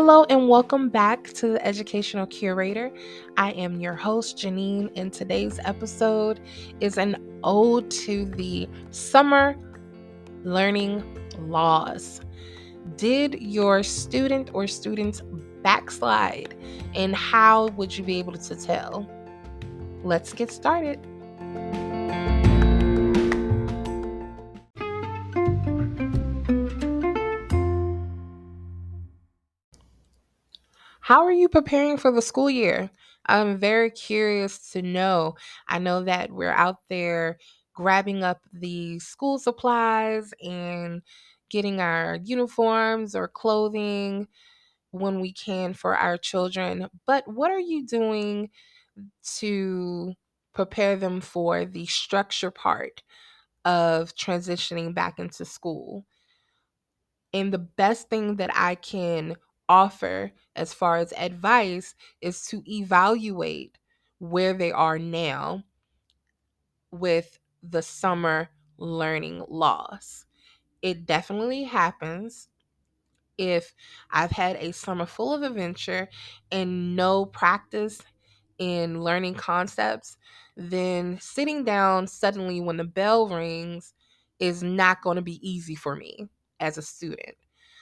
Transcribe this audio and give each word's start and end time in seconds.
Hello, 0.00 0.22
and 0.30 0.48
welcome 0.48 0.90
back 0.90 1.24
to 1.32 1.48
the 1.48 1.66
Educational 1.66 2.24
Curator. 2.24 2.92
I 3.36 3.50
am 3.54 3.80
your 3.80 3.96
host, 3.96 4.38
Janine, 4.38 4.92
and 4.94 5.12
today's 5.12 5.58
episode 5.64 6.38
is 6.78 6.98
an 6.98 7.16
ode 7.42 7.90
to 7.90 8.24
the 8.24 8.68
summer 8.92 9.56
learning 10.44 11.02
loss. 11.40 12.20
Did 12.94 13.42
your 13.42 13.82
student 13.82 14.50
or 14.52 14.68
students 14.68 15.20
backslide, 15.64 16.54
and 16.94 17.12
how 17.16 17.66
would 17.70 17.98
you 17.98 18.04
be 18.04 18.20
able 18.20 18.34
to 18.34 18.54
tell? 18.54 19.10
Let's 20.04 20.32
get 20.32 20.52
started. 20.52 21.04
How 31.08 31.24
are 31.24 31.32
you 31.32 31.48
preparing 31.48 31.96
for 31.96 32.12
the 32.12 32.20
school 32.20 32.50
year? 32.50 32.90
I'm 33.24 33.56
very 33.56 33.90
curious 33.90 34.72
to 34.72 34.82
know. 34.82 35.36
I 35.66 35.78
know 35.78 36.02
that 36.04 36.30
we're 36.30 36.52
out 36.52 36.80
there 36.90 37.38
grabbing 37.72 38.22
up 38.22 38.42
the 38.52 38.98
school 38.98 39.38
supplies 39.38 40.34
and 40.42 41.00
getting 41.48 41.80
our 41.80 42.18
uniforms 42.22 43.14
or 43.14 43.26
clothing 43.26 44.28
when 44.90 45.20
we 45.20 45.32
can 45.32 45.72
for 45.72 45.96
our 45.96 46.18
children. 46.18 46.88
But 47.06 47.26
what 47.26 47.50
are 47.50 47.58
you 47.58 47.86
doing 47.86 48.50
to 49.38 50.12
prepare 50.54 50.96
them 50.96 51.22
for 51.22 51.64
the 51.64 51.86
structure 51.86 52.50
part 52.50 53.02
of 53.64 54.14
transitioning 54.14 54.94
back 54.94 55.18
into 55.18 55.46
school? 55.46 56.04
And 57.32 57.52
the 57.52 57.58
best 57.58 58.10
thing 58.10 58.36
that 58.36 58.50
I 58.54 58.74
can 58.74 59.36
offer 59.68 60.32
as 60.56 60.72
far 60.74 60.96
as 60.98 61.12
advice 61.14 61.94
is 62.20 62.46
to 62.46 62.62
evaluate 62.70 63.78
where 64.18 64.52
they 64.54 64.72
are 64.72 64.98
now 64.98 65.64
with 66.90 67.38
the 67.62 67.82
summer 67.82 68.48
learning 68.76 69.44
loss. 69.48 70.26
It 70.82 71.06
definitely 71.06 71.64
happens 71.64 72.48
if 73.38 73.74
I've 74.10 74.32
had 74.32 74.56
a 74.56 74.72
summer 74.72 75.06
full 75.06 75.34
of 75.34 75.42
adventure 75.42 76.08
and 76.52 76.96
no 76.96 77.26
practice 77.26 78.00
in 78.58 79.02
learning 79.02 79.34
concepts, 79.36 80.18
then 80.56 81.18
sitting 81.20 81.64
down 81.64 82.06
suddenly 82.08 82.60
when 82.60 82.78
the 82.78 82.84
bell 82.84 83.28
rings 83.28 83.94
is 84.40 84.62
not 84.62 85.02
going 85.02 85.16
to 85.16 85.22
be 85.22 85.48
easy 85.48 85.76
for 85.76 85.96
me 85.96 86.28
as 86.60 86.78
a 86.78 86.82
student. 86.82 87.36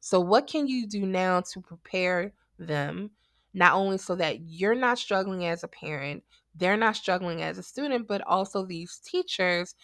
So, 0.00 0.20
what 0.20 0.46
can 0.46 0.66
you 0.66 0.86
do 0.86 1.06
now 1.06 1.40
to 1.52 1.60
prepare 1.60 2.32
them, 2.58 3.10
not 3.54 3.74
only 3.74 3.98
so 3.98 4.14
that 4.16 4.40
you're 4.40 4.74
not 4.74 4.98
struggling 4.98 5.44
as 5.46 5.64
a 5.64 5.68
parent, 5.68 6.24
they're 6.54 6.76
not 6.76 6.96
struggling 6.96 7.42
as 7.42 7.58
a 7.58 7.62
student, 7.62 8.06
but 8.08 8.20
also 8.26 8.64
these 8.64 8.98
teachers 8.98 9.74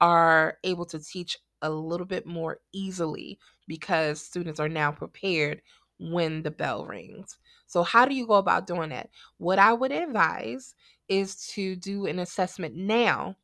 are 0.00 0.58
able 0.64 0.86
to 0.86 0.98
teach 0.98 1.38
a 1.62 1.70
little 1.70 2.06
bit 2.06 2.26
more 2.26 2.60
easily 2.72 3.38
because 3.68 4.20
students 4.20 4.58
are 4.60 4.68
now 4.68 4.90
prepared 4.90 5.62
when 5.98 6.42
the 6.42 6.50
bell 6.50 6.84
rings. 6.86 7.38
So, 7.66 7.82
how 7.82 8.06
do 8.06 8.14
you 8.14 8.26
go 8.26 8.34
about 8.34 8.66
doing 8.66 8.90
that? 8.90 9.10
What 9.38 9.58
I 9.58 9.72
would 9.72 9.92
advise 9.92 10.74
is 11.08 11.46
to 11.48 11.76
do 11.76 12.06
an 12.06 12.18
assessment 12.18 12.74
now. 12.76 13.36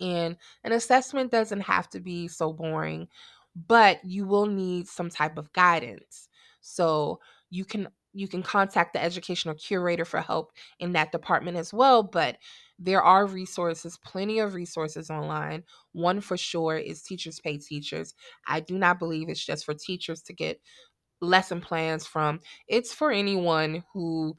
And 0.00 0.36
an 0.62 0.72
assessment 0.72 1.32
doesn't 1.32 1.62
have 1.62 1.88
to 1.90 2.00
be 2.00 2.28
so 2.28 2.52
boring 2.52 3.08
but 3.66 4.04
you 4.04 4.26
will 4.26 4.46
need 4.46 4.88
some 4.88 5.10
type 5.10 5.38
of 5.38 5.52
guidance. 5.52 6.28
So 6.60 7.20
you 7.50 7.64
can 7.64 7.88
you 8.12 8.26
can 8.26 8.42
contact 8.42 8.94
the 8.94 9.02
educational 9.02 9.54
curator 9.54 10.04
for 10.04 10.20
help 10.20 10.52
in 10.80 10.92
that 10.92 11.12
department 11.12 11.56
as 11.56 11.72
well, 11.72 12.02
but 12.02 12.38
there 12.78 13.02
are 13.02 13.26
resources, 13.26 13.98
plenty 13.98 14.38
of 14.38 14.54
resources 14.54 15.10
online. 15.10 15.62
One 15.92 16.20
for 16.20 16.36
sure 16.36 16.76
is 16.76 17.02
Teachers 17.02 17.38
Pay 17.40 17.58
Teachers. 17.58 18.14
I 18.46 18.60
do 18.60 18.78
not 18.78 18.98
believe 18.98 19.28
it's 19.28 19.44
just 19.44 19.64
for 19.64 19.74
teachers 19.74 20.22
to 20.22 20.32
get 20.32 20.60
lesson 21.20 21.60
plans 21.60 22.06
from. 22.06 22.40
It's 22.68 22.94
for 22.94 23.10
anyone 23.10 23.84
who 23.92 24.36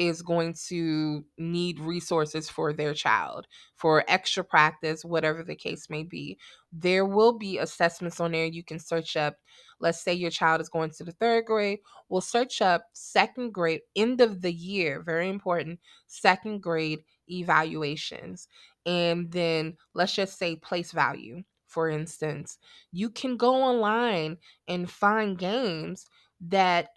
is 0.00 0.22
going 0.22 0.54
to 0.54 1.22
need 1.36 1.78
resources 1.78 2.48
for 2.48 2.72
their 2.72 2.94
child 2.94 3.46
for 3.76 4.02
extra 4.08 4.42
practice, 4.42 5.04
whatever 5.04 5.44
the 5.44 5.54
case 5.54 5.90
may 5.90 6.02
be. 6.02 6.38
There 6.72 7.04
will 7.04 7.36
be 7.36 7.58
assessments 7.58 8.18
on 8.18 8.32
there 8.32 8.46
you 8.46 8.64
can 8.64 8.78
search 8.78 9.14
up. 9.14 9.36
Let's 9.78 10.00
say 10.00 10.14
your 10.14 10.30
child 10.30 10.62
is 10.62 10.70
going 10.70 10.92
to 10.92 11.04
the 11.04 11.12
third 11.12 11.44
grade. 11.44 11.80
We'll 12.08 12.22
search 12.22 12.62
up 12.62 12.84
second 12.94 13.52
grade, 13.52 13.82
end 13.94 14.22
of 14.22 14.40
the 14.40 14.52
year, 14.52 15.02
very 15.02 15.28
important, 15.28 15.80
second 16.06 16.62
grade 16.62 17.00
evaluations. 17.28 18.48
And 18.86 19.30
then 19.30 19.76
let's 19.92 20.14
just 20.14 20.38
say 20.38 20.56
place 20.56 20.92
value, 20.92 21.42
for 21.66 21.90
instance. 21.90 22.56
You 22.90 23.10
can 23.10 23.36
go 23.36 23.54
online 23.54 24.38
and 24.66 24.90
find 24.90 25.36
games 25.36 26.06
that 26.48 26.88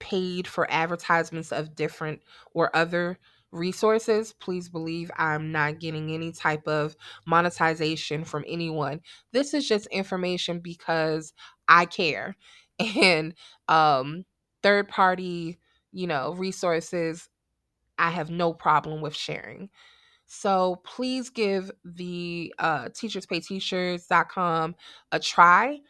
paid 0.00 0.46
for 0.46 0.70
advertisements 0.70 1.52
of 1.52 1.74
different 1.74 2.20
or 2.52 2.74
other 2.74 3.18
resources. 3.52 4.32
Please 4.32 4.68
believe 4.68 5.10
I'm 5.16 5.52
not 5.52 5.78
getting 5.78 6.10
any 6.12 6.32
type 6.32 6.66
of 6.66 6.96
monetization 7.26 8.24
from 8.24 8.44
anyone. 8.48 9.00
This 9.32 9.54
is 9.54 9.68
just 9.68 9.86
information 9.88 10.60
because 10.60 11.32
I 11.68 11.86
care. 11.86 12.36
And 13.00 13.34
um, 13.68 14.24
third 14.62 14.88
party 14.88 15.58
you 15.92 16.06
know, 16.06 16.34
resources, 16.34 17.28
I 17.98 18.10
have 18.10 18.30
no 18.30 18.52
problem 18.52 19.00
with 19.00 19.14
sharing. 19.14 19.70
So 20.26 20.80
please 20.84 21.30
give 21.30 21.70
the 21.84 22.54
uh, 22.58 22.86
teacherspayteachers.com 22.86 24.74
a 25.12 25.20
try. 25.20 25.80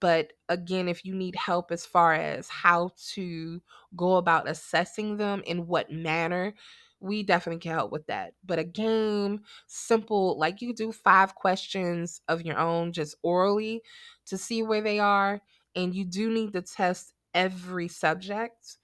But 0.00 0.32
again, 0.48 0.88
if 0.88 1.04
you 1.04 1.14
need 1.14 1.36
help 1.36 1.70
as 1.70 1.86
far 1.86 2.14
as 2.14 2.48
how 2.48 2.90
to 3.12 3.60
go 3.94 4.16
about 4.16 4.48
assessing 4.48 5.18
them 5.18 5.42
in 5.46 5.66
what 5.66 5.92
manner, 5.92 6.54
we 7.00 7.22
definitely 7.22 7.60
can 7.60 7.72
help 7.72 7.92
with 7.92 8.06
that. 8.06 8.32
But 8.44 8.58
a 8.58 8.64
game, 8.64 9.42
simple, 9.66 10.38
like 10.38 10.62
you 10.62 10.74
do 10.74 10.90
five 10.90 11.34
questions 11.34 12.22
of 12.28 12.42
your 12.42 12.58
own 12.58 12.92
just 12.92 13.14
orally 13.22 13.82
to 14.26 14.38
see 14.38 14.62
where 14.62 14.80
they 14.80 14.98
are. 14.98 15.40
And 15.76 15.94
you 15.94 16.04
do 16.04 16.30
need 16.30 16.54
to 16.54 16.62
test 16.62 17.12
every 17.34 17.88
subject 17.88 18.78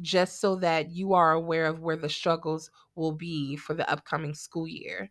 just 0.00 0.40
so 0.40 0.56
that 0.56 0.90
you 0.90 1.12
are 1.14 1.32
aware 1.32 1.66
of 1.66 1.80
where 1.80 1.96
the 1.96 2.08
struggles 2.08 2.70
will 2.94 3.12
be 3.12 3.56
for 3.56 3.74
the 3.74 3.88
upcoming 3.90 4.34
school 4.34 4.66
year. 4.68 5.10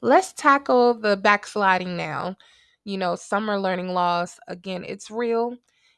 Let's 0.00 0.32
tackle 0.32 0.94
the 0.94 1.16
backsliding 1.16 1.96
now. 1.96 2.36
You 2.84 2.98
know, 2.98 3.16
summer 3.16 3.58
learning 3.58 3.88
loss, 3.88 4.38
again, 4.48 4.84
it's 4.84 5.10
real. 5.10 5.56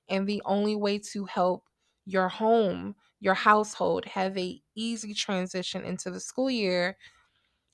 And 0.09 0.27
the 0.27 0.43
only 0.45 0.75
way 0.75 0.99
to 1.13 1.27
help 1.27 1.69
your 2.07 2.29
home, 2.29 2.97
your 3.21 3.35
household 3.35 4.07
have 4.07 4.37
a 4.37 4.61
easy 4.75 5.15
transition 5.15 5.85
into 5.85 6.11
the 6.11 6.19
school 6.19 6.51
year 6.51 6.97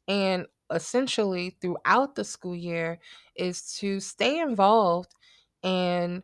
and 0.08 0.46
essentially 0.72 1.50
throughout 1.60 2.14
the 2.14 2.24
school 2.24 2.56
year 2.56 2.98
is 3.36 3.74
to 3.76 4.00
stay 4.00 4.40
involved 4.40 5.12
and 5.62 6.22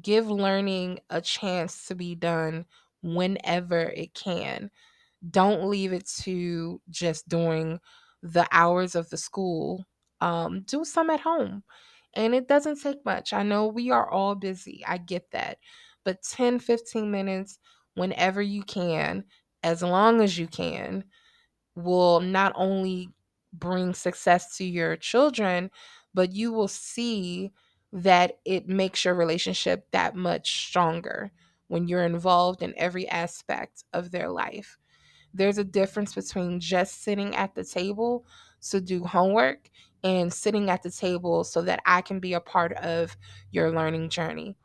give 0.00 0.30
learning 0.30 1.00
a 1.10 1.20
chance 1.20 1.86
to 1.86 1.94
be 1.94 2.14
done 2.14 2.66
whenever 3.02 3.80
it 3.80 4.14
can. 4.14 4.70
Don't 5.28 5.68
leave 5.68 5.92
it 5.92 6.06
to 6.22 6.80
just 6.90 7.28
during 7.28 7.80
the 8.22 8.46
hours 8.52 8.94
of 8.94 9.10
the 9.10 9.16
school. 9.16 9.84
Um, 10.20 10.62
do 10.62 10.84
some 10.84 11.10
at 11.10 11.20
home. 11.20 11.64
And 12.14 12.34
it 12.34 12.48
doesn't 12.48 12.80
take 12.82 13.04
much. 13.04 13.32
I 13.32 13.42
know 13.42 13.66
we 13.66 13.90
are 13.90 14.10
all 14.10 14.34
busy. 14.34 14.84
I 14.86 14.98
get 14.98 15.30
that. 15.32 15.58
But 16.04 16.22
10, 16.22 16.58
15 16.58 17.10
minutes 17.10 17.58
whenever 17.94 18.42
you 18.42 18.62
can, 18.62 19.24
as 19.62 19.82
long 19.82 20.20
as 20.20 20.38
you 20.38 20.46
can, 20.48 21.04
will 21.74 22.20
not 22.20 22.52
only 22.56 23.10
bring 23.58 23.94
success 23.94 24.56
to 24.58 24.64
your 24.64 24.96
children, 24.96 25.70
but 26.14 26.32
you 26.32 26.52
will 26.52 26.68
see 26.68 27.52
that 27.92 28.38
it 28.44 28.68
makes 28.68 29.04
your 29.04 29.14
relationship 29.14 29.86
that 29.92 30.14
much 30.14 30.66
stronger 30.68 31.32
when 31.68 31.88
you're 31.88 32.04
involved 32.04 32.62
in 32.62 32.74
every 32.76 33.08
aspect 33.08 33.84
of 33.92 34.10
their 34.10 34.28
life. 34.30 34.78
There's 35.34 35.58
a 35.58 35.64
difference 35.64 36.14
between 36.14 36.60
just 36.60 37.02
sitting 37.02 37.34
at 37.36 37.54
the 37.54 37.64
table 37.64 38.26
to 38.70 38.80
do 38.80 39.04
homework 39.04 39.70
and 40.02 40.32
sitting 40.32 40.70
at 40.70 40.82
the 40.82 40.90
table 40.90 41.44
so 41.44 41.62
that 41.62 41.80
I 41.86 42.00
can 42.00 42.20
be 42.20 42.34
a 42.34 42.40
part 42.40 42.72
of 42.74 43.16
your 43.50 43.70
learning 43.70 44.10
journey. 44.10 44.56